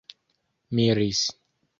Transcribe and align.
miris 0.75 1.21